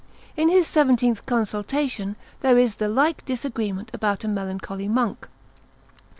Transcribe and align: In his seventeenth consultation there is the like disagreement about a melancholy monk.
In 0.35 0.49
his 0.49 0.65
seventeenth 0.65 1.27
consultation 1.27 2.15
there 2.39 2.57
is 2.57 2.77
the 2.77 2.87
like 2.87 3.23
disagreement 3.23 3.91
about 3.93 4.23
a 4.23 4.27
melancholy 4.27 4.87
monk. 4.87 5.27